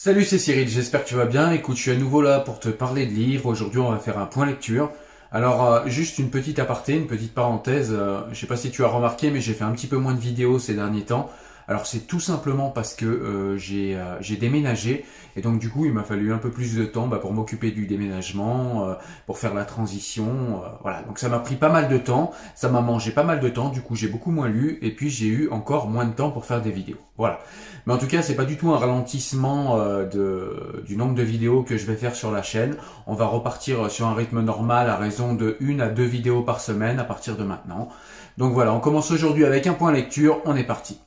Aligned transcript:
Salut, 0.00 0.22
c'est 0.22 0.38
Cyril, 0.38 0.68
j'espère 0.68 1.02
que 1.02 1.08
tu 1.08 1.16
vas 1.16 1.24
bien. 1.24 1.50
Écoute, 1.50 1.76
je 1.76 1.82
suis 1.82 1.90
à 1.90 1.96
nouveau 1.96 2.22
là 2.22 2.38
pour 2.38 2.60
te 2.60 2.68
parler 2.68 3.04
de 3.04 3.10
livres. 3.10 3.46
Aujourd'hui, 3.46 3.80
on 3.80 3.90
va 3.90 3.98
faire 3.98 4.16
un 4.16 4.26
point 4.26 4.46
lecture. 4.46 4.92
Alors, 5.32 5.64
euh, 5.66 5.88
juste 5.88 6.20
une 6.20 6.30
petite 6.30 6.60
aparté, 6.60 6.94
une 6.94 7.08
petite 7.08 7.34
parenthèse. 7.34 7.88
Euh, 7.90 8.20
je 8.30 8.38
sais 8.38 8.46
pas 8.46 8.56
si 8.56 8.70
tu 8.70 8.84
as 8.84 8.86
remarqué, 8.86 9.32
mais 9.32 9.40
j'ai 9.40 9.54
fait 9.54 9.64
un 9.64 9.72
petit 9.72 9.88
peu 9.88 9.96
moins 9.96 10.14
de 10.14 10.20
vidéos 10.20 10.60
ces 10.60 10.74
derniers 10.74 11.02
temps. 11.02 11.28
Alors 11.68 11.86
c'est 11.86 12.06
tout 12.06 12.18
simplement 12.18 12.70
parce 12.70 12.94
que 12.94 13.04
euh, 13.04 13.58
euh, 13.58 14.16
j'ai 14.20 14.36
déménagé 14.36 15.04
et 15.36 15.42
donc 15.42 15.58
du 15.58 15.68
coup 15.68 15.84
il 15.84 15.92
m'a 15.92 16.02
fallu 16.02 16.32
un 16.32 16.38
peu 16.38 16.50
plus 16.50 16.74
de 16.74 16.86
temps 16.86 17.08
bah, 17.08 17.18
pour 17.18 17.34
m'occuper 17.34 17.72
du 17.72 17.86
déménagement, 17.86 18.88
euh, 18.88 18.94
pour 19.26 19.36
faire 19.36 19.52
la 19.52 19.66
transition, 19.66 20.62
voilà. 20.80 21.02
Donc 21.02 21.18
ça 21.18 21.28
m'a 21.28 21.38
pris 21.38 21.56
pas 21.56 21.68
mal 21.68 21.88
de 21.88 21.98
temps, 21.98 22.32
ça 22.54 22.70
m'a 22.70 22.80
mangé 22.80 23.10
pas 23.10 23.22
mal 23.22 23.40
de 23.40 23.48
temps, 23.50 23.68
du 23.68 23.82
coup 23.82 23.96
j'ai 23.96 24.08
beaucoup 24.08 24.30
moins 24.30 24.48
lu 24.48 24.78
et 24.80 24.90
puis 24.94 25.10
j'ai 25.10 25.26
eu 25.26 25.50
encore 25.50 25.88
moins 25.88 26.06
de 26.06 26.12
temps 26.12 26.30
pour 26.30 26.46
faire 26.46 26.62
des 26.62 26.70
vidéos. 26.70 26.96
Voilà. 27.18 27.38
Mais 27.86 27.92
en 27.92 27.98
tout 27.98 28.06
cas 28.06 28.22
c'est 28.22 28.34
pas 28.34 28.46
du 28.46 28.56
tout 28.56 28.70
un 28.70 28.78
ralentissement 28.78 29.78
du 30.06 30.96
nombre 30.96 31.14
de 31.14 31.22
vidéos 31.22 31.64
que 31.64 31.76
je 31.76 31.84
vais 31.84 31.96
faire 31.96 32.14
sur 32.14 32.32
la 32.32 32.42
chaîne. 32.42 32.76
On 33.06 33.14
va 33.14 33.26
repartir 33.26 33.90
sur 33.90 34.06
un 34.06 34.14
rythme 34.14 34.40
normal 34.40 34.88
à 34.88 34.96
raison 34.96 35.34
de 35.34 35.58
une 35.60 35.82
à 35.82 35.90
deux 35.90 36.04
vidéos 36.04 36.40
par 36.40 36.62
semaine 36.62 36.98
à 36.98 37.04
partir 37.04 37.36
de 37.36 37.44
maintenant. 37.44 37.90
Donc 38.38 38.54
voilà, 38.54 38.72
on 38.72 38.80
commence 38.80 39.10
aujourd'hui 39.10 39.44
avec 39.44 39.66
un 39.66 39.74
point 39.74 39.92
lecture, 39.92 40.40
on 40.46 40.56
est 40.56 40.64
parti. 40.64 40.98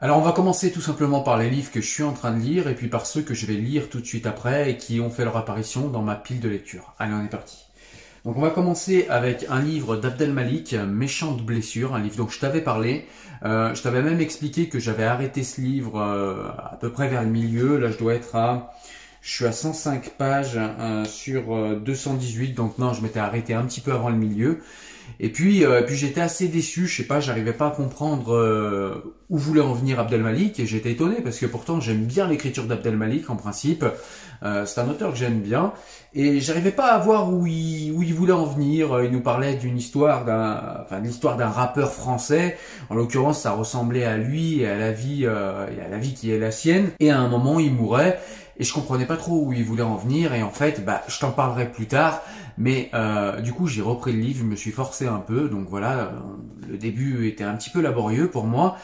Alors 0.00 0.18
on 0.18 0.22
va 0.22 0.30
commencer 0.30 0.70
tout 0.70 0.80
simplement 0.80 1.22
par 1.22 1.36
les 1.38 1.50
livres 1.50 1.72
que 1.72 1.80
je 1.80 1.88
suis 1.88 2.04
en 2.04 2.12
train 2.12 2.30
de 2.30 2.38
lire 2.38 2.68
et 2.68 2.76
puis 2.76 2.86
par 2.86 3.04
ceux 3.04 3.22
que 3.22 3.34
je 3.34 3.46
vais 3.46 3.54
lire 3.54 3.88
tout 3.90 3.98
de 3.98 4.06
suite 4.06 4.26
après 4.26 4.70
et 4.70 4.76
qui 4.76 5.00
ont 5.00 5.10
fait 5.10 5.24
leur 5.24 5.36
apparition 5.36 5.88
dans 5.88 6.02
ma 6.02 6.14
pile 6.14 6.38
de 6.38 6.48
lecture. 6.48 6.94
Allez, 7.00 7.14
on 7.14 7.24
est 7.24 7.28
parti. 7.28 7.64
Donc 8.24 8.36
on 8.36 8.40
va 8.40 8.50
commencer 8.50 9.06
avec 9.08 9.46
un 9.50 9.60
livre 9.60 9.96
d'Abdel 9.96 10.32
Malik, 10.32 10.72
Méchante 10.74 11.44
blessure, 11.44 11.96
un 11.96 12.00
livre 12.00 12.14
dont 12.14 12.28
je 12.28 12.38
t'avais 12.38 12.60
parlé. 12.60 13.08
Euh, 13.44 13.74
je 13.74 13.82
t'avais 13.82 14.02
même 14.02 14.20
expliqué 14.20 14.68
que 14.68 14.78
j'avais 14.78 15.02
arrêté 15.02 15.42
ce 15.42 15.60
livre 15.60 16.00
euh, 16.00 16.46
à 16.56 16.78
peu 16.80 16.92
près 16.92 17.08
vers 17.08 17.24
le 17.24 17.30
milieu. 17.30 17.76
Là 17.76 17.90
je 17.90 17.98
dois 17.98 18.14
être 18.14 18.36
à... 18.36 18.72
Je 19.20 19.34
suis 19.34 19.46
à 19.46 19.52
105 19.52 20.10
pages 20.10 20.56
euh, 20.56 21.04
sur 21.06 21.80
218, 21.80 22.52
donc 22.52 22.78
non, 22.78 22.92
je 22.92 23.02
m'étais 23.02 23.18
arrêté 23.18 23.52
un 23.52 23.64
petit 23.64 23.80
peu 23.80 23.90
avant 23.90 24.10
le 24.10 24.16
milieu. 24.16 24.60
Et 25.20 25.30
puis, 25.30 25.64
euh, 25.64 25.82
puis 25.82 25.96
j'étais 25.96 26.20
assez 26.20 26.48
déçu, 26.48 26.86
je 26.86 26.98
sais 26.98 27.06
pas, 27.06 27.20
j'arrivais 27.20 27.52
pas 27.52 27.68
à 27.68 27.70
comprendre 27.70 28.34
euh, 28.34 29.14
où 29.30 29.36
voulait 29.36 29.60
en 29.60 29.72
venir 29.72 29.98
Abdel 29.98 30.22
Malik, 30.22 30.60
et 30.60 30.66
j'étais 30.66 30.92
étonné 30.92 31.16
parce 31.22 31.38
que 31.38 31.46
pourtant 31.46 31.80
j'aime 31.80 32.04
bien 32.04 32.28
l'écriture 32.28 32.64
d'Abdel 32.64 32.96
Malik 32.96 33.28
en 33.28 33.36
principe. 33.36 33.84
Euh, 34.44 34.64
c'est 34.64 34.80
un 34.80 34.88
auteur 34.88 35.10
que 35.10 35.18
j'aime 35.18 35.40
bien, 35.40 35.72
et 36.14 36.40
j'arrivais 36.40 36.70
pas 36.70 36.92
à 36.92 36.98
voir 36.98 37.32
où 37.32 37.46
il, 37.46 37.90
où 37.92 38.02
il 38.02 38.14
voulait 38.14 38.32
en 38.32 38.44
venir. 38.44 39.02
Il 39.02 39.10
nous 39.10 39.20
parlait 39.20 39.56
d'une 39.56 39.76
histoire 39.76 40.24
d'un, 40.24 40.82
enfin 40.84 41.00
l'histoire 41.00 41.36
d'un 41.36 41.48
rappeur 41.48 41.92
français. 41.92 42.56
En 42.88 42.94
l'occurrence, 42.94 43.40
ça 43.40 43.50
ressemblait 43.50 44.04
à 44.04 44.16
lui 44.16 44.60
et 44.60 44.68
à 44.68 44.78
la 44.78 44.92
vie, 44.92 45.24
et 45.24 45.26
à 45.26 45.88
la 45.90 45.98
vie 45.98 46.14
qui 46.14 46.30
est 46.30 46.38
la 46.38 46.52
sienne. 46.52 46.90
Et 47.00 47.10
à 47.10 47.18
un 47.18 47.28
moment, 47.28 47.58
il 47.58 47.74
mourait 47.74 48.20
et 48.58 48.64
je 48.64 48.72
comprenais 48.72 49.06
pas 49.06 49.16
trop 49.16 49.44
où 49.44 49.52
il 49.52 49.64
voulait 49.64 49.82
en 49.82 49.96
venir 49.96 50.34
et 50.34 50.42
en 50.42 50.50
fait 50.50 50.84
bah 50.84 51.02
je 51.08 51.18
t'en 51.18 51.30
parlerai 51.30 51.70
plus 51.70 51.86
tard 51.86 52.22
mais 52.56 52.90
euh, 52.94 53.40
du 53.40 53.52
coup 53.52 53.66
j'ai 53.66 53.82
repris 53.82 54.12
le 54.12 54.20
livre 54.20 54.40
je 54.40 54.44
me 54.44 54.56
suis 54.56 54.72
forcé 54.72 55.06
un 55.06 55.20
peu 55.20 55.48
donc 55.48 55.68
voilà 55.68 56.12
le 56.68 56.76
début 56.76 57.28
était 57.28 57.44
un 57.44 57.54
petit 57.54 57.70
peu 57.70 57.80
laborieux 57.80 58.28
pour 58.28 58.44
moi 58.44 58.76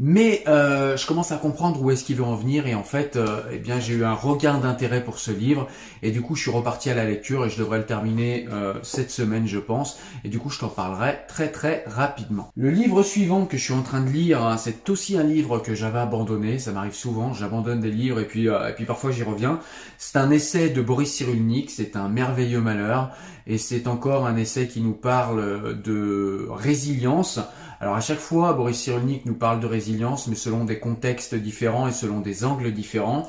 mais 0.00 0.44
euh, 0.46 0.96
je 0.96 1.06
commence 1.06 1.32
à 1.32 1.36
comprendre 1.36 1.82
où 1.82 1.90
est-ce 1.90 2.04
qu'il 2.04 2.16
veut 2.16 2.24
en 2.24 2.36
venir 2.36 2.68
et 2.68 2.74
en 2.74 2.84
fait, 2.84 3.16
euh, 3.16 3.42
eh 3.52 3.58
bien, 3.58 3.80
j'ai 3.80 3.94
eu 3.94 4.04
un 4.04 4.14
regain 4.14 4.58
d'intérêt 4.58 5.02
pour 5.02 5.18
ce 5.18 5.32
livre 5.32 5.66
et 6.02 6.12
du 6.12 6.22
coup, 6.22 6.36
je 6.36 6.42
suis 6.42 6.50
reparti 6.52 6.88
à 6.88 6.94
la 6.94 7.04
lecture 7.04 7.44
et 7.44 7.50
je 7.50 7.58
devrais 7.58 7.78
le 7.78 7.86
terminer 7.86 8.46
euh, 8.52 8.74
cette 8.82 9.10
semaine, 9.10 9.48
je 9.48 9.58
pense. 9.58 9.98
Et 10.22 10.28
du 10.28 10.38
coup, 10.38 10.50
je 10.50 10.60
t'en 10.60 10.68
parlerai 10.68 11.18
très 11.26 11.50
très 11.50 11.82
rapidement. 11.88 12.52
Le 12.56 12.70
livre 12.70 13.02
suivant 13.02 13.44
que 13.44 13.56
je 13.56 13.64
suis 13.64 13.74
en 13.74 13.82
train 13.82 14.00
de 14.00 14.10
lire, 14.10 14.44
hein, 14.44 14.56
c'est 14.56 14.88
aussi 14.88 15.18
un 15.18 15.24
livre 15.24 15.58
que 15.58 15.74
j'avais 15.74 15.98
abandonné. 15.98 16.60
Ça 16.60 16.70
m'arrive 16.70 16.94
souvent, 16.94 17.32
j'abandonne 17.32 17.80
des 17.80 17.90
livres 17.90 18.20
et 18.20 18.26
puis 18.26 18.46
et 18.46 18.72
puis 18.76 18.84
parfois 18.84 19.10
j'y 19.10 19.24
reviens. 19.24 19.58
C'est 19.98 20.16
un 20.16 20.30
essai 20.30 20.68
de 20.68 20.80
Boris 20.80 21.12
Cyrulnik. 21.12 21.70
C'est 21.70 21.96
un 21.96 22.08
merveilleux 22.08 22.60
malheur 22.60 23.10
et 23.48 23.58
c'est 23.58 23.88
encore 23.88 24.26
un 24.26 24.36
essai 24.36 24.68
qui 24.68 24.80
nous 24.80 24.92
parle 24.92 25.82
de 25.82 26.46
résilience. 26.50 27.40
Alors 27.80 27.94
à 27.94 28.00
chaque 28.00 28.18
fois, 28.18 28.52
Boris 28.54 28.76
Cyrulnik 28.76 29.24
nous 29.24 29.34
parle 29.34 29.60
de 29.60 29.66
résilience, 29.66 30.26
mais 30.26 30.34
selon 30.34 30.64
des 30.64 30.80
contextes 30.80 31.34
différents 31.34 31.86
et 31.86 31.92
selon 31.92 32.20
des 32.20 32.44
angles 32.44 32.72
différents. 32.72 33.28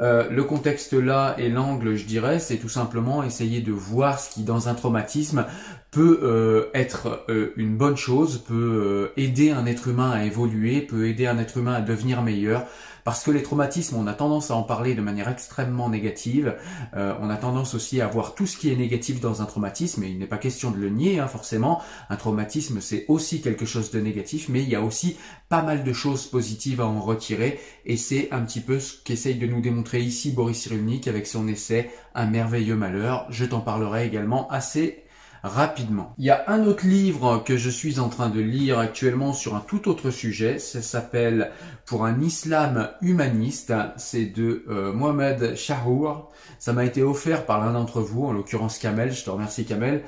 Euh, 0.00 0.30
le 0.30 0.44
contexte 0.44 0.94
là 0.94 1.34
et 1.36 1.50
l'angle, 1.50 1.94
je 1.94 2.06
dirais, 2.06 2.38
c'est 2.38 2.56
tout 2.56 2.70
simplement 2.70 3.22
essayer 3.22 3.60
de 3.60 3.72
voir 3.72 4.18
ce 4.18 4.30
qui, 4.32 4.44
dans 4.44 4.70
un 4.70 4.74
traumatisme, 4.74 5.44
peut 5.90 6.20
euh, 6.22 6.70
être 6.72 7.24
euh, 7.28 7.52
une 7.56 7.76
bonne 7.76 7.98
chose, 7.98 8.38
peut 8.38 9.10
aider 9.18 9.50
un 9.50 9.66
être 9.66 9.88
humain 9.88 10.10
à 10.10 10.24
évoluer, 10.24 10.80
peut 10.80 11.06
aider 11.06 11.26
un 11.26 11.36
être 11.36 11.58
humain 11.58 11.74
à 11.74 11.80
devenir 11.82 12.22
meilleur, 12.22 12.64
parce 13.04 13.22
que 13.22 13.30
les 13.30 13.42
traumatismes, 13.42 13.96
on 13.96 14.06
a 14.06 14.12
tendance 14.12 14.50
à 14.50 14.56
en 14.56 14.62
parler 14.62 14.94
de 14.94 15.00
manière 15.00 15.28
extrêmement 15.28 15.88
négative. 15.88 16.56
Euh, 16.96 17.14
on 17.20 17.30
a 17.30 17.36
tendance 17.36 17.74
aussi 17.74 18.00
à 18.00 18.06
voir 18.06 18.34
tout 18.34 18.46
ce 18.46 18.56
qui 18.56 18.70
est 18.72 18.76
négatif 18.76 19.20
dans 19.20 19.42
un 19.42 19.44
traumatisme, 19.44 20.02
et 20.02 20.08
il 20.08 20.18
n'est 20.18 20.26
pas 20.26 20.38
question 20.38 20.70
de 20.70 20.78
le 20.78 20.90
nier, 20.90 21.18
hein, 21.18 21.28
forcément. 21.28 21.82
Un 22.08 22.16
traumatisme, 22.16 22.80
c'est 22.80 23.04
aussi 23.08 23.40
quelque 23.40 23.66
chose 23.66 23.90
de 23.90 24.00
négatif, 24.00 24.48
mais 24.48 24.62
il 24.62 24.68
y 24.68 24.74
a 24.74 24.82
aussi 24.82 25.16
pas 25.48 25.62
mal 25.62 25.84
de 25.84 25.92
choses 25.92 26.26
positives 26.26 26.80
à 26.80 26.86
en 26.86 27.00
retirer, 27.00 27.60
et 27.84 27.96
c'est 27.96 28.28
un 28.32 28.40
petit 28.40 28.60
peu 28.60 28.80
ce 28.80 28.94
qu'essaye 29.02 29.36
de 29.36 29.46
nous 29.46 29.60
démontrer 29.60 30.00
ici 30.00 30.30
Boris 30.30 30.60
Cyrulnik 30.60 31.08
avec 31.08 31.26
son 31.26 31.48
essai 31.48 31.90
Un 32.14 32.26
merveilleux 32.26 32.76
malheur. 32.76 33.26
Je 33.30 33.44
t'en 33.44 33.60
parlerai 33.60 34.06
également 34.06 34.48
assez 34.50 35.04
rapidement. 35.42 36.14
Il 36.18 36.24
y 36.24 36.30
a 36.30 36.44
un 36.48 36.66
autre 36.66 36.86
livre 36.86 37.42
que 37.44 37.56
je 37.56 37.70
suis 37.70 37.98
en 37.98 38.08
train 38.08 38.28
de 38.28 38.40
lire 38.40 38.78
actuellement 38.78 39.32
sur 39.32 39.54
un 39.54 39.60
tout 39.60 39.88
autre 39.88 40.10
sujet. 40.10 40.58
Ça 40.58 40.82
s'appelle 40.82 41.50
Pour 41.86 42.04
un 42.04 42.20
islam 42.20 42.90
humaniste. 43.00 43.72
C'est 43.96 44.26
de 44.26 44.64
euh, 44.68 44.92
Mohamed 44.92 45.56
Shahour. 45.56 46.30
Ça 46.58 46.72
m'a 46.72 46.84
été 46.84 47.02
offert 47.02 47.46
par 47.46 47.64
l'un 47.64 47.72
d'entre 47.72 48.00
vous, 48.00 48.26
en 48.26 48.32
l'occurrence 48.32 48.78
Kamel. 48.78 49.12
Je 49.12 49.24
te 49.24 49.30
remercie 49.30 49.64
Kamel. 49.64 50.02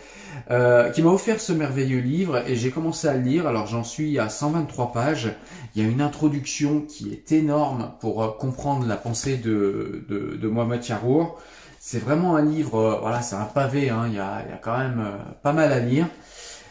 Euh, 0.50 0.90
qui 0.90 1.02
m'a 1.02 1.10
offert 1.10 1.40
ce 1.40 1.52
merveilleux 1.52 2.00
livre 2.00 2.42
et 2.46 2.56
j'ai 2.56 2.70
commencé 2.70 3.08
à 3.08 3.14
le 3.14 3.22
lire. 3.22 3.46
Alors 3.46 3.66
j'en 3.66 3.84
suis 3.84 4.18
à 4.18 4.28
123 4.28 4.92
pages. 4.92 5.32
Il 5.74 5.82
y 5.82 5.86
a 5.86 5.88
une 5.88 6.02
introduction 6.02 6.82
qui 6.82 7.10
est 7.10 7.32
énorme 7.32 7.92
pour 8.00 8.22
euh, 8.22 8.28
comprendre 8.28 8.86
la 8.86 8.96
pensée 8.96 9.38
de, 9.38 10.04
de, 10.08 10.36
de 10.36 10.48
Mohamed 10.48 10.82
Shahour. 10.82 11.40
C'est 11.84 11.98
vraiment 11.98 12.36
un 12.36 12.44
livre, 12.44 12.78
euh, 12.78 12.98
voilà, 13.00 13.22
c'est 13.22 13.34
un 13.34 13.44
pavé, 13.44 13.90
hein, 13.90 14.04
il, 14.06 14.14
y 14.14 14.20
a, 14.20 14.46
y 14.48 14.52
a 14.52 14.56
quand 14.62 14.78
même 14.78 15.00
euh, 15.04 15.16
pas 15.42 15.52
mal 15.52 15.72
à 15.72 15.80
lire. 15.80 16.06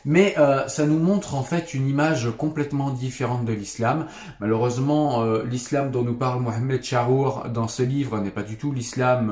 Mais 0.05 0.35
euh, 0.37 0.65
ça 0.69 0.85
nous 0.85 0.97
montre 0.99 1.35
en 1.35 1.43
fait 1.43 1.73
une 1.73 1.85
image 1.85 2.29
complètement 2.37 2.91
différente 2.91 3.43
de 3.43 3.51
l'islam. 3.51 4.07
Malheureusement, 4.39 5.23
l'islam 5.43 5.91
dont 5.91 6.01
nous 6.01 6.15
parle 6.15 6.41
Mohamed 6.41 6.81
Charour 6.81 7.43
dans 7.53 7.67
ce 7.67 7.83
livre 7.83 8.19
n'est 8.19 8.31
pas 8.31 8.41
du 8.41 8.55
tout 8.55 8.71
l'islam, 8.71 9.29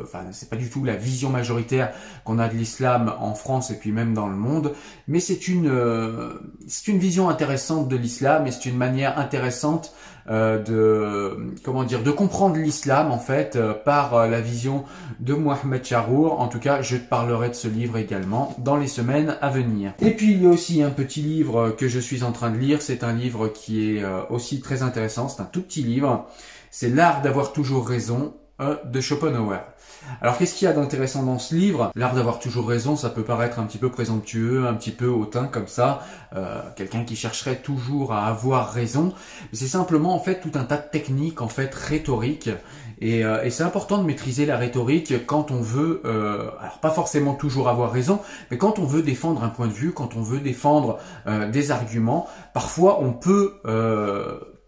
enfin 0.00 0.26
c'est 0.30 0.48
pas 0.48 0.54
du 0.54 0.70
tout 0.70 0.84
la 0.84 0.94
vision 0.94 1.28
majoritaire 1.28 1.92
qu'on 2.24 2.38
a 2.38 2.46
de 2.46 2.54
l'islam 2.54 3.12
en 3.18 3.34
France 3.34 3.72
et 3.72 3.78
puis 3.78 3.90
même 3.90 4.14
dans 4.14 4.28
le 4.28 4.36
monde. 4.36 4.74
Mais 5.08 5.18
c'est 5.18 5.48
une 5.48 5.72
c'est 6.68 6.86
une 6.86 6.98
vision 6.98 7.28
intéressante 7.28 7.88
de 7.88 7.96
l'islam 7.96 8.46
et 8.46 8.52
c'est 8.52 8.66
une 8.66 8.76
manière 8.76 9.18
intéressante 9.18 9.92
euh, 10.21 10.21
de 10.28 11.54
comment 11.64 11.84
dire 11.84 12.02
de 12.02 12.10
comprendre 12.10 12.56
l'islam 12.56 13.10
en 13.10 13.18
fait 13.18 13.56
euh, 13.56 13.74
par 13.74 14.14
euh, 14.14 14.28
la 14.28 14.40
vision 14.40 14.84
de 15.20 15.34
Mohamed 15.34 15.84
Charour. 15.84 16.40
En 16.40 16.48
tout 16.48 16.58
cas, 16.58 16.82
je 16.82 16.96
te 16.96 17.08
parlerai 17.08 17.48
de 17.48 17.54
ce 17.54 17.68
livre 17.68 17.96
également 17.96 18.54
dans 18.58 18.76
les 18.76 18.86
semaines 18.86 19.36
à 19.40 19.48
venir. 19.48 19.92
Et 20.00 20.10
puis 20.10 20.32
il 20.32 20.42
y 20.42 20.46
a 20.46 20.50
aussi 20.50 20.82
un 20.82 20.90
petit 20.90 21.22
livre 21.22 21.70
que 21.70 21.88
je 21.88 21.98
suis 21.98 22.22
en 22.22 22.32
train 22.32 22.50
de 22.50 22.58
lire. 22.58 22.82
C'est 22.82 23.04
un 23.04 23.12
livre 23.12 23.48
qui 23.48 23.96
est 23.96 24.04
aussi 24.30 24.60
très 24.60 24.82
intéressant. 24.82 25.28
C'est 25.28 25.42
un 25.42 25.46
tout 25.46 25.62
petit 25.62 25.82
livre. 25.82 26.26
C'est 26.70 26.88
l'art 26.88 27.22
d'avoir 27.22 27.52
toujours 27.52 27.88
raison 27.88 28.34
de 28.84 29.00
Schopenhauer. 29.00 29.60
Alors 30.20 30.38
qu'est-ce 30.38 30.54
qu'il 30.54 30.66
y 30.66 30.70
a 30.70 30.72
d'intéressant 30.72 31.22
dans 31.22 31.38
ce 31.38 31.54
livre? 31.54 31.90
L'art 31.94 32.14
d'avoir 32.14 32.38
toujours 32.38 32.68
raison, 32.68 32.96
ça 32.96 33.10
peut 33.10 33.24
paraître 33.24 33.58
un 33.58 33.64
petit 33.64 33.78
peu 33.78 33.90
présomptueux, 33.90 34.66
un 34.66 34.74
petit 34.74 34.90
peu 34.90 35.08
hautain 35.08 35.46
comme 35.46 35.66
ça, 35.66 36.06
euh, 36.36 36.60
quelqu'un 36.76 37.04
qui 37.04 37.16
chercherait 37.16 37.56
toujours 37.56 38.12
à 38.12 38.26
avoir 38.26 38.72
raison. 38.72 39.12
C'est 39.52 39.66
simplement 39.66 40.14
en 40.14 40.20
fait 40.20 40.40
tout 40.40 40.52
un 40.54 40.64
tas 40.64 40.76
de 40.76 40.88
techniques 40.90 41.40
en 41.40 41.48
fait 41.48 41.74
rhétoriques. 41.74 42.50
Et, 43.00 43.24
euh, 43.24 43.50
c'est 43.50 43.64
important 43.64 43.98
de 43.98 44.04
maîtriser 44.04 44.46
la 44.46 44.56
rhétorique 44.56 45.26
quand 45.26 45.50
on 45.50 45.60
veut, 45.60 46.02
euh, 46.04 46.50
alors 46.60 46.78
pas 46.78 46.90
forcément 46.90 47.34
toujours 47.34 47.68
avoir 47.68 47.90
raison, 47.90 48.20
mais 48.50 48.58
quand 48.58 48.78
on 48.78 48.84
veut 48.84 49.02
défendre 49.02 49.42
un 49.42 49.48
point 49.48 49.66
de 49.66 49.72
vue, 49.72 49.92
quand 49.92 50.14
on 50.14 50.22
veut 50.22 50.38
défendre 50.38 50.98
des 51.50 51.72
arguments, 51.72 52.28
parfois 52.54 53.00
on 53.02 53.12
peut 53.12 53.54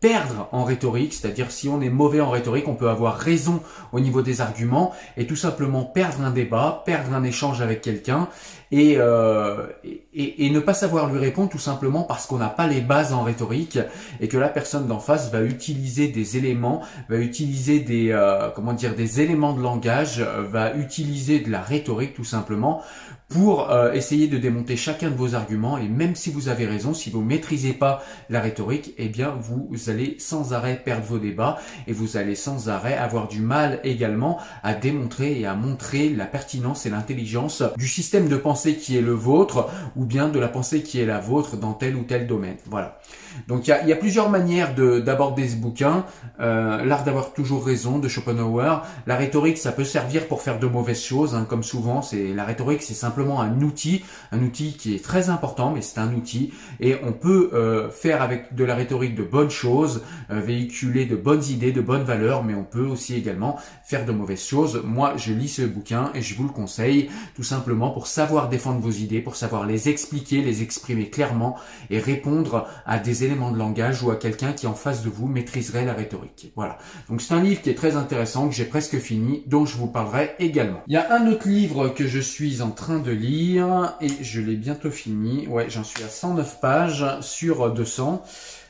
perdre 0.04 0.48
en 0.52 0.64
rhétorique, 0.64 1.14
c'est-à-dire 1.14 1.50
si 1.50 1.66
on 1.66 1.80
est 1.80 1.88
mauvais 1.88 2.20
en 2.20 2.28
rhétorique, 2.28 2.68
on 2.68 2.74
peut 2.74 2.90
avoir 2.90 3.16
raison 3.16 3.62
au 3.90 4.00
niveau 4.00 4.20
des 4.20 4.42
arguments 4.42 4.92
et 5.16 5.26
tout 5.26 5.34
simplement 5.34 5.82
perdre 5.82 6.20
un 6.20 6.30
débat, 6.30 6.82
perdre 6.84 7.14
un 7.14 7.24
échange 7.24 7.62
avec 7.62 7.80
quelqu'un 7.80 8.28
et, 8.70 8.96
euh, 8.98 9.66
et, 10.14 10.50
ne 10.50 10.60
pas 10.60 10.74
savoir 10.74 11.12
lui 11.12 11.18
répondre 11.18 11.50
tout 11.50 11.58
simplement 11.58 12.02
parce 12.02 12.26
qu'on 12.26 12.38
n'a 12.38 12.48
pas 12.48 12.66
les 12.66 12.80
bases 12.80 13.12
en 13.12 13.22
rhétorique 13.22 13.78
et 14.20 14.28
que 14.28 14.36
la 14.36 14.48
personne 14.48 14.86
d'en 14.86 15.00
face 15.00 15.30
va 15.32 15.42
utiliser 15.42 16.08
des 16.08 16.36
éléments, 16.36 16.82
va 17.08 17.16
utiliser 17.16 17.80
des 17.80 18.10
euh, 18.12 18.50
comment 18.54 18.72
dire 18.72 18.94
des 18.94 19.20
éléments 19.20 19.54
de 19.54 19.62
langage, 19.62 20.20
euh, 20.20 20.42
va 20.48 20.74
utiliser 20.74 21.40
de 21.40 21.50
la 21.50 21.60
rhétorique 21.60 22.14
tout 22.14 22.24
simplement 22.24 22.82
pour 23.28 23.70
euh, 23.70 23.92
essayer 23.92 24.28
de 24.28 24.38
démonter 24.38 24.76
chacun 24.76 25.10
de 25.10 25.16
vos 25.16 25.34
arguments 25.34 25.78
et 25.78 25.88
même 25.88 26.14
si 26.14 26.30
vous 26.30 26.48
avez 26.48 26.66
raison, 26.66 26.94
si 26.94 27.10
vous 27.10 27.22
maîtrisez 27.22 27.72
pas 27.72 28.04
la 28.30 28.40
rhétorique, 28.40 28.94
eh 28.98 29.08
bien 29.08 29.34
vous 29.40 29.68
allez 29.88 30.16
sans 30.20 30.52
arrêt 30.52 30.80
perdre 30.84 31.06
vos 31.06 31.18
débats 31.18 31.58
et 31.88 31.92
vous 31.92 32.16
allez 32.16 32.36
sans 32.36 32.68
arrêt 32.68 32.96
avoir 32.96 33.26
du 33.26 33.40
mal 33.40 33.80
également 33.82 34.38
à 34.62 34.74
démontrer 34.74 35.40
et 35.40 35.46
à 35.46 35.54
montrer 35.54 36.10
la 36.10 36.26
pertinence 36.26 36.86
et 36.86 36.90
l'intelligence 36.90 37.64
du 37.76 37.88
système 37.88 38.28
de 38.28 38.36
pensée 38.36 38.76
qui 38.76 38.96
est 38.96 39.02
le 39.02 39.12
vôtre 39.12 39.68
bien 40.04 40.28
de 40.28 40.38
la 40.38 40.48
pensée 40.48 40.82
qui 40.82 41.00
est 41.00 41.06
la 41.06 41.20
vôtre 41.20 41.56
dans 41.56 41.72
tel 41.72 41.96
ou 41.96 42.02
tel 42.02 42.26
domaine. 42.26 42.56
Voilà. 42.66 43.00
Donc 43.48 43.66
il 43.66 43.88
y 43.88 43.92
a, 43.92 43.96
plusieurs 43.96 44.30
manières 44.30 44.74
d'aborder 44.74 45.48
ce 45.48 45.56
bouquin. 45.56 46.04
Euh, 46.40 46.84
L'art 46.84 47.04
d'avoir 47.04 47.32
toujours 47.32 47.64
raison 47.64 47.98
de 47.98 48.08
Schopenhauer. 48.08 48.82
La 49.06 49.16
rhétorique, 49.16 49.58
ça 49.58 49.72
peut 49.72 49.84
servir 49.84 50.26
pour 50.26 50.42
faire 50.42 50.58
de 50.58 50.66
mauvaises 50.66 51.02
choses, 51.02 51.34
hein, 51.34 51.46
comme 51.48 51.62
souvent. 51.62 52.02
C'est 52.02 52.34
la 52.34 52.44
rhétorique, 52.44 52.82
c'est 52.82 52.94
simplement 52.94 53.40
un 53.40 53.60
outil, 53.60 54.04
un 54.32 54.40
outil 54.40 54.76
qui 54.76 54.94
est 54.94 55.04
très 55.04 55.30
important, 55.30 55.72
mais 55.72 55.82
c'est 55.82 56.00
un 56.00 56.12
outil. 56.14 56.52
Et 56.80 56.96
on 57.02 57.12
peut 57.12 57.50
euh, 57.52 57.90
faire 57.90 58.22
avec 58.22 58.54
de 58.54 58.64
la 58.64 58.74
rhétorique 58.74 59.14
de 59.14 59.22
bonnes 59.22 59.50
choses, 59.50 60.02
euh, 60.30 60.40
véhiculer 60.40 61.06
de 61.06 61.16
bonnes 61.16 61.44
idées, 61.44 61.72
de 61.72 61.80
bonnes 61.80 62.04
valeurs, 62.04 62.44
mais 62.44 62.54
on 62.54 62.64
peut 62.64 62.86
aussi 62.86 63.14
également 63.14 63.58
faire 63.84 64.04
de 64.04 64.12
mauvaises 64.12 64.44
choses. 64.44 64.82
Moi, 64.84 65.14
je 65.16 65.32
lis 65.32 65.48
ce 65.48 65.62
bouquin 65.62 66.10
et 66.14 66.22
je 66.22 66.34
vous 66.34 66.44
le 66.44 66.50
conseille, 66.50 67.10
tout 67.34 67.42
simplement 67.42 67.90
pour 67.90 68.06
savoir 68.06 68.48
défendre 68.48 68.80
vos 68.80 68.90
idées, 68.90 69.20
pour 69.20 69.36
savoir 69.36 69.66
les 69.66 69.88
expliquer, 69.88 70.42
les 70.42 70.62
exprimer 70.62 71.10
clairement 71.10 71.56
et 71.90 71.98
répondre 71.98 72.66
à 72.86 72.98
des 72.98 73.23
éléments 73.24 73.50
de 73.50 73.58
langage 73.58 74.02
ou 74.02 74.10
à 74.10 74.16
quelqu'un 74.16 74.52
qui 74.52 74.66
en 74.66 74.74
face 74.74 75.02
de 75.02 75.10
vous 75.10 75.26
maîtriserait 75.26 75.84
la 75.84 75.94
rhétorique. 75.94 76.52
Voilà. 76.56 76.78
Donc 77.08 77.20
c'est 77.20 77.34
un 77.34 77.42
livre 77.42 77.62
qui 77.62 77.70
est 77.70 77.74
très 77.74 77.96
intéressant, 77.96 78.48
que 78.48 78.54
j'ai 78.54 78.64
presque 78.64 78.98
fini, 78.98 79.42
dont 79.46 79.66
je 79.66 79.76
vous 79.76 79.86
parlerai 79.86 80.34
également. 80.38 80.82
Il 80.86 80.94
y 80.94 80.96
a 80.96 81.12
un 81.12 81.26
autre 81.26 81.48
livre 81.48 81.88
que 81.88 82.06
je 82.06 82.20
suis 82.20 82.62
en 82.62 82.70
train 82.70 82.98
de 82.98 83.10
lire 83.10 83.94
et 84.00 84.22
je 84.22 84.40
l'ai 84.40 84.56
bientôt 84.56 84.90
fini. 84.90 85.46
Ouais, 85.48 85.66
j'en 85.68 85.84
suis 85.84 86.02
à 86.02 86.08
109 86.08 86.60
pages 86.60 87.04
sur 87.20 87.72
200. 87.72 88.22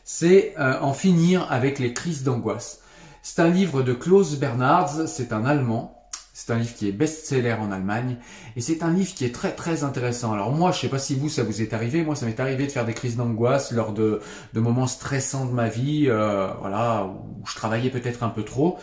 C'est 0.04 0.54
euh, 0.58 0.78
En 0.80 0.92
finir 0.92 1.50
avec 1.50 1.78
les 1.78 1.94
crises 1.94 2.24
d'angoisse. 2.24 2.80
C'est 3.22 3.40
un 3.40 3.48
livre 3.48 3.82
de 3.82 3.94
Klaus 3.94 4.38
Bernards, 4.38 5.08
c'est 5.08 5.32
un 5.32 5.46
Allemand. 5.46 5.93
C'est 6.36 6.52
un 6.52 6.58
livre 6.58 6.74
qui 6.74 6.88
est 6.88 6.92
best-seller 6.92 7.52
en 7.52 7.70
Allemagne 7.70 8.16
et 8.56 8.60
c'est 8.60 8.82
un 8.82 8.90
livre 8.90 9.14
qui 9.14 9.24
est 9.24 9.32
très 9.32 9.52
très 9.52 9.84
intéressant. 9.84 10.32
Alors 10.32 10.50
moi, 10.50 10.72
je 10.72 10.80
sais 10.80 10.88
pas 10.88 10.98
si 10.98 11.14
vous 11.14 11.28
ça 11.28 11.44
vous 11.44 11.62
est 11.62 11.72
arrivé, 11.72 12.02
moi 12.02 12.16
ça 12.16 12.26
m'est 12.26 12.40
arrivé 12.40 12.66
de 12.66 12.72
faire 12.72 12.84
des 12.84 12.92
crises 12.92 13.16
d'angoisse 13.16 13.70
lors 13.70 13.92
de, 13.92 14.20
de 14.52 14.60
moments 14.60 14.88
stressants 14.88 15.46
de 15.46 15.52
ma 15.52 15.68
vie, 15.68 16.06
euh, 16.08 16.48
voilà, 16.60 17.04
où 17.06 17.46
je 17.46 17.54
travaillais 17.54 17.88
peut-être 17.88 18.24
un 18.24 18.30
peu 18.30 18.42
trop. 18.42 18.78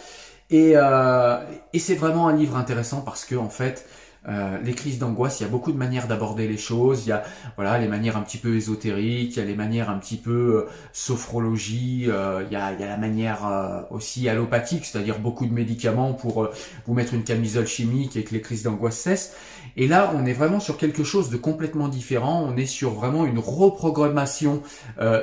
Et, 0.49 0.73
euh, 0.75 1.37
et 1.73 1.79
c'est 1.79 1.95
vraiment 1.95 2.29
un 2.29 2.35
livre 2.35 2.55
intéressant 2.55 3.01
parce 3.01 3.25
que 3.25 3.35
en 3.35 3.49
fait, 3.49 3.85
euh, 4.29 4.59
les 4.63 4.73
crises 4.73 4.99
d'angoisse, 4.99 5.39
il 5.39 5.43
y 5.43 5.45
a 5.47 5.49
beaucoup 5.49 5.71
de 5.71 5.77
manières 5.77 6.07
d'aborder 6.07 6.47
les 6.47 6.57
choses. 6.57 7.05
Il 7.05 7.09
y 7.09 7.11
a 7.11 7.23
voilà 7.55 7.79
les 7.79 7.87
manières 7.87 8.17
un 8.17 8.21
petit 8.21 8.37
peu 8.37 8.55
ésotériques, 8.55 9.35
il 9.35 9.39
y 9.39 9.41
a 9.41 9.45
les 9.45 9.55
manières 9.55 9.89
un 9.89 9.97
petit 9.97 10.17
peu 10.17 10.31
euh, 10.31 10.69
sophrologie, 10.93 12.05
euh, 12.07 12.43
il, 12.45 12.53
y 12.53 12.55
a, 12.55 12.71
il 12.71 12.79
y 12.79 12.83
a 12.83 12.87
la 12.87 12.97
manière 12.97 13.87
aussi 13.89 14.29
allopathique, 14.29 14.85
c'est-à-dire 14.85 15.19
beaucoup 15.19 15.45
de 15.47 15.53
médicaments 15.53 16.13
pour 16.13 16.49
vous 16.85 16.93
mettre 16.93 17.13
une 17.13 17.23
camisole 17.23 17.65
chimique 17.65 18.15
et 18.15 18.23
que 18.23 18.33
les 18.33 18.41
crises 18.41 18.63
d'angoisse 18.63 18.97
cessent. 18.97 19.35
Et 19.75 19.87
là, 19.87 20.13
on 20.15 20.25
est 20.25 20.33
vraiment 20.33 20.59
sur 20.59 20.77
quelque 20.77 21.03
chose 21.03 21.29
de 21.29 21.37
complètement 21.37 21.87
différent. 21.87 22.45
On 22.47 22.57
est 22.57 22.65
sur 22.65 22.91
vraiment 22.91 23.25
une 23.25 23.39
reprogrammation 23.39 24.61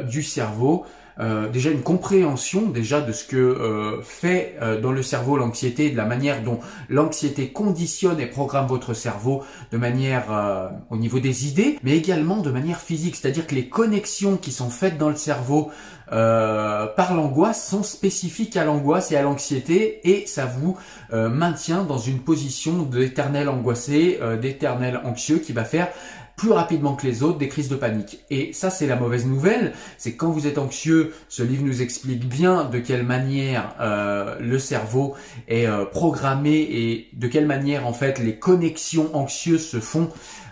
du 0.08 0.22
cerveau. 0.22 0.84
Euh, 1.20 1.48
déjà 1.48 1.70
une 1.70 1.82
compréhension 1.82 2.68
déjà 2.68 3.00
de 3.00 3.10
ce 3.10 3.24
que 3.24 3.36
euh, 3.36 4.00
fait 4.02 4.56
euh, 4.62 4.80
dans 4.80 4.92
le 4.92 5.02
cerveau 5.02 5.36
l'anxiété, 5.36 5.90
de 5.90 5.96
la 5.96 6.04
manière 6.04 6.44
dont 6.44 6.60
l'anxiété 6.88 7.48
conditionne 7.48 8.20
et 8.20 8.26
programme 8.26 8.68
votre 8.68 8.94
cerveau 8.94 9.42
de 9.72 9.78
manière 9.78 10.26
au 10.90 10.96
niveau 10.96 11.18
des 11.18 11.46
idées, 11.46 11.78
mais 11.82 11.96
également 11.96 12.38
de 12.38 12.50
manière 12.50 12.80
physique, 12.80 13.16
c'est-à-dire 13.16 13.46
que 13.46 13.54
les 13.54 13.68
connexions 13.68 14.36
qui 14.36 14.52
sont 14.52 14.70
faites 14.70 14.98
dans 14.98 15.08
le 15.08 15.16
cerveau 15.16 15.70
par 16.10 17.14
l'angoisse 17.14 17.68
sont 17.68 17.82
spécifiques 17.82 18.56
à 18.56 18.64
l'angoisse 18.64 19.12
et 19.12 19.16
à 19.16 19.22
l'anxiété 19.22 20.00
et 20.08 20.26
ça 20.26 20.46
vous 20.46 20.76
maintient 21.12 21.84
dans 21.84 21.98
une 21.98 22.20
position 22.20 22.82
d'éternel 22.82 23.48
angoissé, 23.48 24.18
d'éternel 24.40 25.00
anxieux 25.04 25.38
qui 25.38 25.52
va 25.52 25.64
faire 25.64 25.88
plus 26.38 26.52
rapidement 26.52 26.94
que 26.94 27.06
les 27.06 27.22
autres 27.22 27.36
des 27.36 27.48
crises 27.48 27.68
de 27.68 27.76
panique. 27.76 28.20
Et 28.30 28.52
ça, 28.54 28.70
c'est 28.70 28.86
la 28.86 28.96
mauvaise 28.96 29.26
nouvelle, 29.26 29.74
c'est 29.98 30.14
quand 30.14 30.30
vous 30.30 30.46
êtes 30.46 30.56
anxieux, 30.56 31.12
ce 31.28 31.42
livre 31.42 31.64
nous 31.64 31.82
explique 31.82 32.26
bien 32.26 32.64
de 32.64 32.78
quelle 32.78 33.02
manière 33.02 33.74
euh, 33.80 34.36
le 34.40 34.58
cerveau 34.58 35.14
est 35.48 35.66
euh, 35.66 35.84
programmé 35.84 36.54
et 36.54 37.08
de 37.12 37.26
quelle 37.26 37.46
manière 37.46 37.86
en 37.86 37.92
fait 37.92 38.20
les 38.20 38.36
connexions 38.36 39.14
anxieuses 39.14 39.66
se 39.66 39.80
font 39.80 40.08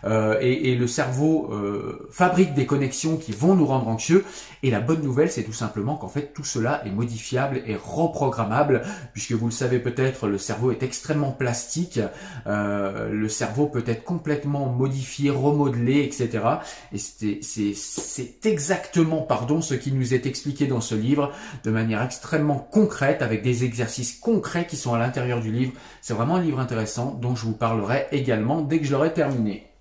euh, 0.07 0.39
et, 0.41 0.71
et, 0.71 0.77
le 0.77 0.87
cerveau 0.87 1.51
euh, 1.53 2.09
fabrique 2.11 2.55
des 2.55 2.67
connexions 2.67 3.17
qui 3.17 3.33
vont 3.33 3.55
nous 3.55 3.67
rendre 3.67 3.89
anxieux. 3.89 4.25
Et 4.63 4.71
la 4.71 4.81
bonne 4.81 5.03
nouvelle, 5.03 5.31
c'est 5.31 5.43
tout 5.43 5.53
simplement 5.53 5.97
qu'en 5.97 6.09
fait 6.09 6.33
tout 6.33 6.45
cela 6.45 6.83
est 6.87 6.91
modifiable 6.91 7.63
et 7.67 7.77
reprogrammable, 7.77 8.83
puisque 9.13 9.33
vous 9.33 9.47
le 9.47 9.53
savez 9.53 9.79
peut-être, 9.79 10.29
le 10.29 10.39
cerveau 10.39 10.71
est 10.71 10.83
extrêmement 10.83 11.33
plastique. 11.33 12.01
Euh, 12.47 13.11
le 13.11 13.29
cerveau 13.29 13.67
peut 13.67 13.85
être 13.87 14.05
complètement 14.05 14.67
modifié, 14.67 15.31
remodelé, 15.31 16.03
etc. 16.03 16.45
Et 16.93 16.99
c'est 16.99 18.47
exactement, 18.47 19.23
pardon, 19.23 19.61
ce 19.61 19.75
qui 19.75 19.93
nous 19.93 20.15
est 20.15 20.27
expliqué 20.27 20.67
dans 20.67 20.81
ce 20.81 20.95
livre 20.95 21.33
de 21.65 21.71
manière 21.71 22.03
extrêmement 22.03 22.59
concrète, 22.59 23.23
avec 23.23 23.43
des 23.43 23.65
exercices 23.65 24.19
concrets 24.19 24.67
qui 24.67 24.77
sont 24.77 24.95
à 24.95 24.99
l'intérieur 24.99 25.41
du 25.41 25.53
livre. 25.53 25.73
C'est 26.01 26.15
vraiment 26.15 26.37
un 26.37 26.43
livre 26.43 26.61
intéressant 26.61 27.19
dont 27.21 27.35
je 27.35 27.45
vous 27.45 27.57
parlerai 27.57 28.07
également 28.13 28.63
dès 28.63 28.79
que 28.79 28.85
je 28.85 28.93
l'aurai 28.93 29.13
terminé. 29.13 29.76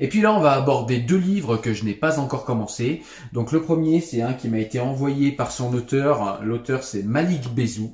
Et 0.00 0.08
puis 0.08 0.20
là, 0.20 0.32
on 0.32 0.40
va 0.40 0.52
aborder 0.52 0.98
deux 0.98 1.16
livres 1.16 1.56
que 1.56 1.74
je 1.74 1.84
n'ai 1.84 1.94
pas 1.94 2.18
encore 2.18 2.44
commencé. 2.44 3.02
Donc 3.32 3.52
le 3.52 3.62
premier, 3.62 4.00
c'est 4.00 4.22
un 4.22 4.32
qui 4.32 4.48
m'a 4.48 4.58
été 4.58 4.80
envoyé 4.80 5.32
par 5.32 5.50
son 5.50 5.74
auteur. 5.74 6.40
L'auteur, 6.42 6.82
c'est 6.82 7.02
Malik 7.02 7.54
Bezou. 7.54 7.92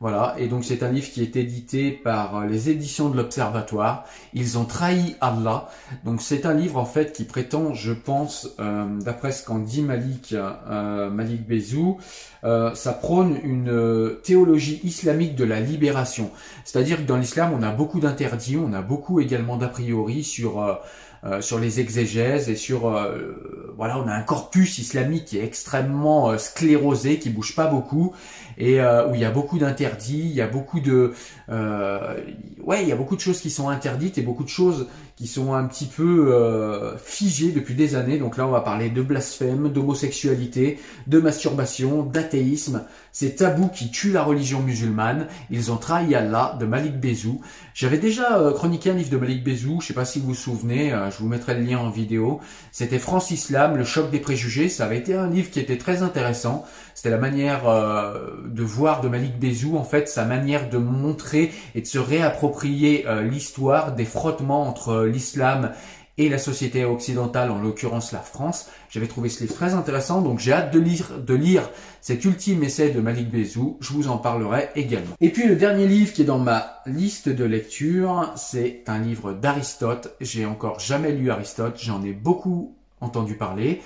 Voilà, 0.00 0.36
et 0.38 0.46
donc 0.46 0.64
c'est 0.64 0.84
un 0.84 0.92
livre 0.92 1.10
qui 1.10 1.22
est 1.22 1.34
édité 1.34 1.90
par 1.90 2.46
les 2.46 2.70
éditions 2.70 3.08
de 3.08 3.16
l'Observatoire. 3.16 4.04
Ils 4.32 4.56
ont 4.56 4.64
trahi 4.64 5.16
Allah. 5.20 5.68
Donc 6.04 6.22
c'est 6.22 6.46
un 6.46 6.54
livre 6.54 6.76
en 6.76 6.84
fait 6.84 7.12
qui 7.12 7.24
prétend, 7.24 7.74
je 7.74 7.92
pense, 7.92 8.48
euh, 8.60 8.86
d'après 9.00 9.32
ce 9.32 9.44
qu'en 9.44 9.58
dit 9.58 9.82
Malik, 9.82 10.34
euh, 10.34 11.10
Malik 11.10 11.48
Bezou, 11.48 11.98
euh, 12.44 12.72
ça 12.76 12.92
prône 12.92 13.40
une 13.42 14.12
théologie 14.22 14.80
islamique 14.84 15.34
de 15.34 15.42
la 15.42 15.58
libération. 15.58 16.30
C'est-à-dire 16.64 16.98
que 16.98 17.02
dans 17.02 17.16
l'islam, 17.16 17.52
on 17.58 17.64
a 17.64 17.72
beaucoup 17.72 17.98
d'interdits, 17.98 18.56
on 18.56 18.72
a 18.74 18.82
beaucoup 18.82 19.18
également 19.18 19.56
d'a 19.56 19.66
priori 19.66 20.22
sur 20.22 20.78
euh, 21.24 21.40
sur 21.40 21.58
les 21.58 21.80
exégèses 21.80 22.48
et 22.48 22.54
sur 22.54 22.88
euh, 22.88 23.72
voilà 23.76 23.98
on 23.98 24.06
a 24.06 24.12
un 24.12 24.22
corpus 24.22 24.78
islamique 24.78 25.24
qui 25.24 25.38
est 25.38 25.44
extrêmement 25.44 26.30
euh, 26.30 26.38
sclérosé 26.38 27.18
qui 27.18 27.30
bouge 27.30 27.56
pas 27.56 27.66
beaucoup 27.66 28.14
et 28.58 28.80
où 28.80 29.14
il 29.14 29.20
y 29.20 29.24
a 29.24 29.30
beaucoup 29.30 29.58
d'interdits 29.58 30.20
il 30.20 30.34
y 30.34 30.40
a 30.40 30.46
beaucoup 30.46 30.80
de 30.80 31.12
ouais 31.48 32.82
il 32.82 32.88
y 32.88 32.92
a 32.92 32.96
beaucoup 32.96 33.16
de 33.16 33.20
choses 33.20 33.40
qui 33.40 33.50
sont 33.50 33.68
interdites 33.68 34.18
et 34.18 34.22
beaucoup 34.22 34.44
de 34.44 34.48
choses 34.48 34.86
qui 35.18 35.26
sont 35.26 35.52
un 35.52 35.64
petit 35.64 35.86
peu 35.86 36.32
euh, 36.32 36.96
figés 36.96 37.50
depuis 37.50 37.74
des 37.74 37.96
années. 37.96 38.18
Donc 38.18 38.36
là, 38.36 38.46
on 38.46 38.52
va 38.52 38.60
parler 38.60 38.88
de 38.88 39.02
blasphème, 39.02 39.68
d'homosexualité, 39.68 40.78
de 41.08 41.18
masturbation, 41.18 42.04
d'athéisme. 42.04 42.84
Ces 43.10 43.34
tabous 43.34 43.66
qui 43.66 43.90
tuent 43.90 44.12
la 44.12 44.22
religion 44.22 44.60
musulmane. 44.60 45.26
Ils 45.50 45.72
ont 45.72 45.76
trahi 45.76 46.14
Allah 46.14 46.56
de 46.60 46.66
Malik 46.66 47.00
Bezou. 47.00 47.40
J'avais 47.74 47.98
déjà 47.98 48.38
euh, 48.38 48.52
chroniqué 48.52 48.90
un 48.90 48.94
livre 48.94 49.10
de 49.10 49.16
Malik 49.16 49.42
Bezou. 49.42 49.80
Je 49.80 49.88
sais 49.88 49.94
pas 49.94 50.04
si 50.04 50.20
vous 50.20 50.28
vous 50.28 50.34
souvenez. 50.36 50.92
Euh, 50.92 51.10
je 51.10 51.18
vous 51.18 51.26
mettrai 51.26 51.54
le 51.54 51.62
lien 51.62 51.80
en 51.80 51.90
vidéo. 51.90 52.38
C'était 52.70 53.00
France 53.00 53.32
Islam, 53.32 53.76
le 53.76 53.82
choc 53.82 54.12
des 54.12 54.20
préjugés. 54.20 54.68
Ça 54.68 54.84
avait 54.84 54.98
été 54.98 55.14
un 55.14 55.28
livre 55.28 55.50
qui 55.50 55.58
était 55.58 55.78
très 55.78 56.04
intéressant. 56.04 56.64
C'était 56.94 57.10
la 57.10 57.18
manière 57.18 57.68
euh, 57.68 58.34
de 58.48 58.62
voir 58.62 59.00
de 59.00 59.08
Malik 59.08 59.38
Bezou, 59.38 59.76
en 59.76 59.84
fait, 59.84 60.08
sa 60.08 60.24
manière 60.24 60.68
de 60.68 60.78
montrer 60.78 61.52
et 61.74 61.80
de 61.80 61.86
se 61.86 61.98
réapproprier 61.98 63.04
l'histoire 63.22 63.94
des 63.94 64.04
frottements 64.04 64.66
entre 64.66 65.04
l'islam 65.04 65.72
et 66.20 66.28
la 66.28 66.38
société 66.38 66.84
occidentale, 66.84 67.50
en 67.50 67.60
l'occurrence 67.60 68.10
la 68.10 68.18
France. 68.18 68.68
J'avais 68.90 69.06
trouvé 69.06 69.28
ce 69.28 69.40
livre 69.40 69.54
très 69.54 69.74
intéressant, 69.74 70.20
donc 70.20 70.40
j'ai 70.40 70.52
hâte 70.52 70.72
de 70.72 70.80
lire, 70.80 71.12
de 71.24 71.34
lire 71.34 71.70
cet 72.00 72.24
ultime 72.24 72.64
essai 72.64 72.90
de 72.90 73.00
Malik 73.00 73.30
Bezou. 73.30 73.78
Je 73.80 73.92
vous 73.92 74.08
en 74.08 74.18
parlerai 74.18 74.70
également. 74.74 75.14
Et 75.20 75.30
puis 75.30 75.46
le 75.46 75.54
dernier 75.54 75.86
livre 75.86 76.12
qui 76.12 76.22
est 76.22 76.24
dans 76.24 76.40
ma 76.40 76.80
liste 76.86 77.28
de 77.28 77.44
lecture, 77.44 78.32
c'est 78.36 78.82
un 78.88 78.98
livre 78.98 79.32
d'Aristote. 79.32 80.16
J'ai 80.20 80.44
encore 80.44 80.80
jamais 80.80 81.12
lu 81.12 81.30
Aristote, 81.30 81.78
j'en 81.80 82.02
ai 82.02 82.12
beaucoup 82.12 82.74
entendu 83.00 83.34
parler. 83.34 83.80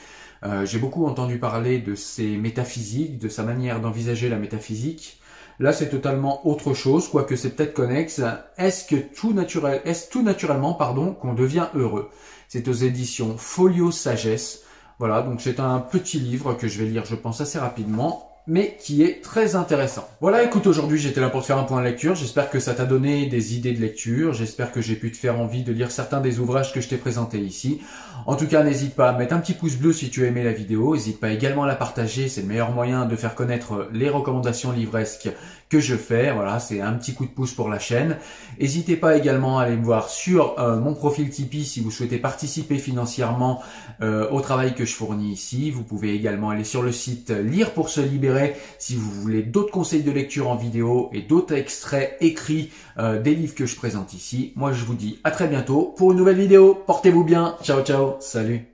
Euh, 0.45 0.67
j'ai 0.67 0.79
beaucoup 0.79 1.07
entendu 1.07 1.39
parler 1.39 1.79
de 1.79 1.95
ses 1.95 2.37
métaphysiques, 2.37 3.19
de 3.19 3.29
sa 3.29 3.43
manière 3.45 3.81
d'envisager 3.81 4.29
la 4.29 4.39
métaphysique. 4.39 5.21
Là, 5.61 5.73
c'est 5.73 5.91
totalement 5.91 6.47
autre 6.47 6.75
chose, 6.75 7.09
quoique 7.09 7.37
c'est 7.37 7.51
peut-être 7.51 7.75
connexe. 7.75 8.21
Est-ce 8.57 8.85
que 8.85 8.97
tout 8.97 9.33
naturel, 9.33 9.81
est-ce 9.85 10.11
tout 10.11 10.23
naturellement, 10.23 10.75
pardon, 10.75 11.15
qu'on 11.15 11.35
devient 11.35 11.69
heureux? 11.75 12.11
C'est 12.49 12.67
aux 12.69 12.73
éditions 12.73 13.37
Folio 13.39 13.91
Sagesse. 13.93 14.63
Voilà, 14.99 15.23
donc 15.23 15.41
c'est 15.41 15.61
un 15.61 15.79
petit 15.79 16.19
livre 16.19 16.55
que 16.55 16.69
je 16.69 16.79
vais 16.79 16.87
lire, 16.87 17.05
je 17.05 17.15
pense, 17.15 17.41
assez 17.41 17.59
rapidement 17.59 18.32
mais 18.47 18.77
qui 18.81 19.03
est 19.03 19.23
très 19.23 19.55
intéressant. 19.55 20.09
Voilà, 20.21 20.43
écoute, 20.43 20.67
aujourd'hui 20.67 20.99
j'étais 20.99 21.21
là 21.21 21.31
pour 21.31 21.43
te 21.43 21.47
faire 21.47 21.59
un 21.59 21.65
point 21.65 21.81
de 21.81 21.87
lecture. 21.87 22.15
J'espère 22.15 22.51
que 22.51 22.59
ça 22.59 22.75
t'a 22.75 22.85
donné 22.85 23.27
des 23.27 23.57
idées 23.57 23.73
de 23.73 23.81
lecture. 23.81 24.33
J'espère 24.33 24.73
que 24.73 24.81
j'ai 24.81 24.97
pu 24.97 25.13
te 25.13 25.17
faire 25.17 25.41
envie 25.41 25.63
de 25.63 25.73
lire 25.73 25.91
certains 25.91 26.21
des 26.21 26.41
ouvrages 26.41 26.73
que 26.73 26.81
je 26.81 26.89
t'ai 26.89 26.97
présentés 26.97 27.39
ici. 27.39 27.81
En 28.27 28.35
tout 28.35 28.47
cas, 28.47 28.65
n'hésite 28.65 28.95
pas 28.95 29.11
à 29.11 29.19
mettre 29.19 29.35
un 29.35 29.39
petit 29.39 29.55
pouce 29.55 29.77
bleu 29.77 29.93
si 29.93 30.11
tu 30.11 30.25
as 30.25 30.29
aimé 30.29 30.43
la 30.43 30.53
vidéo. 30.53 30.95
N'hésite 30.95 31.21
pas 31.21 31.31
également 31.31 31.65
à 31.65 31.67
la 31.69 31.77
partager. 31.77 32.29
C'est 32.29 32.43
le 32.43 32.49
meilleur 32.49 32.73
moyen 32.73 33.05
de 33.05 33.15
faire 33.15 33.35
connaître 33.35 33.89
les 33.93 34.09
recommandations 34.09 34.73
livresques 34.73 35.29
que 35.73 35.81
je 35.81 35.97
fais. 35.97 36.31
Voilà, 36.33 36.61
c'est 36.61 36.83
un 36.83 36.93
petit 36.93 37.15
coup 37.15 37.25
de 37.25 37.31
pouce 37.31 37.55
pour 37.55 37.71
la 37.71 37.79
chaîne. 37.79 38.19
N'hésitez 38.61 38.95
pas 38.95 39.17
également 39.17 39.59
à 39.59 39.63
aller 39.63 39.77
me 39.77 39.85
voir 39.85 40.11
sur 40.11 40.61
euh, 40.61 40.79
mon 40.79 40.93
profil 40.93 41.31
Tipeee 41.31 41.65
si 41.65 41.81
vous 41.81 41.91
souhaitez 41.91 42.19
participer 42.19 42.77
financièrement 42.77 43.63
euh, 44.03 44.29
au 44.31 44.43
travail 44.43 44.75
que 44.75 44.85
je 44.85 44.93
fournis 44.93 45.33
ici. 45.33 45.71
Vous 45.71 45.83
pouvez 45.83 46.15
également 46.15 46.51
aller 46.51 46.65
sur 46.65 46.83
le 46.83 46.93
site 46.93 47.31
Lire 47.31 47.71
pour 47.71 47.89
se 47.89 48.03
libérer 48.03 48.55
si 48.79 48.97
vous 48.97 49.11
voulez 49.11 49.43
d'autres 49.43 49.73
conseils 49.73 50.03
de 50.03 50.13
lecture 50.13 50.51
en 50.51 50.57
vidéo 50.57 51.09
et 51.15 51.23
d'autres 51.23 51.55
extraits 51.55 52.19
écrits 52.21 52.71
euh, 52.99 53.19
des 53.19 53.35
livres 53.35 53.55
que 53.55 53.65
je 53.65 53.75
présente 53.75 54.13
ici. 54.13 54.53
Moi, 54.57 54.75
je 54.75 54.85
vous 54.85 54.95
dis 54.95 55.21
à 55.25 55.31
très 55.31 55.49
bientôt 55.49 55.95
pour 55.97 56.13
une 56.13 56.19
nouvelle 56.19 56.37
vidéo. 56.37 56.83
Portez-vous 56.87 57.25
bien. 57.25 57.57
Ciao, 57.63 57.83
ciao. 57.83 58.17
Salut. 58.21 58.67